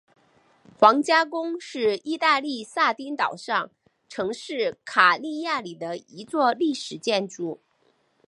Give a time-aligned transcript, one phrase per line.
[0.79, 3.69] 皇家宫是义大利撒丁岛上
[4.09, 7.61] 城市卡利亚里的一座历史建筑。